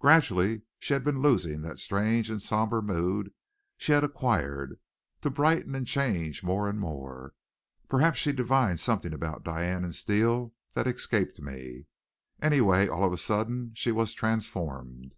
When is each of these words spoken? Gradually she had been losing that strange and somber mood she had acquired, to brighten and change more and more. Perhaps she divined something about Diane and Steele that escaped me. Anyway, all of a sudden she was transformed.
Gradually 0.00 0.62
she 0.80 0.92
had 0.92 1.04
been 1.04 1.22
losing 1.22 1.62
that 1.62 1.78
strange 1.78 2.30
and 2.30 2.42
somber 2.42 2.82
mood 2.82 3.32
she 3.76 3.92
had 3.92 4.02
acquired, 4.02 4.80
to 5.20 5.30
brighten 5.30 5.72
and 5.76 5.86
change 5.86 6.42
more 6.42 6.68
and 6.68 6.80
more. 6.80 7.32
Perhaps 7.88 8.18
she 8.18 8.32
divined 8.32 8.80
something 8.80 9.12
about 9.12 9.44
Diane 9.44 9.84
and 9.84 9.94
Steele 9.94 10.52
that 10.74 10.88
escaped 10.88 11.40
me. 11.40 11.86
Anyway, 12.42 12.88
all 12.88 13.04
of 13.04 13.12
a 13.12 13.16
sudden 13.16 13.70
she 13.74 13.92
was 13.92 14.12
transformed. 14.14 15.14